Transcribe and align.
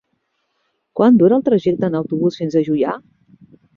Quant 0.99 1.19
dura 1.21 1.37
el 1.39 1.45
trajecte 1.49 1.91
en 1.91 1.99
autobús 2.01 2.41
fins 2.43 2.59
a 2.59 2.65
Juià? 2.71 2.97